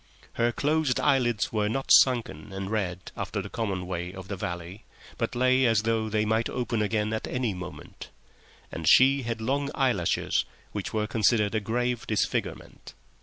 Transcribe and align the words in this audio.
Her 0.33 0.51
closed 0.51 0.99
eyelids 0.99 1.53
were 1.53 1.69
not 1.69 1.91
sunken 1.91 2.51
and 2.51 2.71
red 2.71 3.11
after 3.15 3.39
the 3.39 3.51
common 3.51 3.85
way 3.85 4.11
of 4.11 4.29
the 4.29 4.35
valley, 4.35 4.83
but 5.19 5.35
lay 5.35 5.63
as 5.67 5.83
though 5.83 6.09
they 6.09 6.25
might 6.25 6.49
open 6.49 6.81
again 6.81 7.13
at 7.13 7.27
any 7.27 7.53
moment; 7.53 8.09
and 8.71 8.89
she 8.89 9.21
had 9.21 9.39
long 9.39 9.69
eyelashes, 9.75 10.43
which 10.71 10.91
were 10.91 11.05
considered 11.05 11.53
a 11.53 11.59
grave 11.59 12.07
disfigurement. 12.07 12.95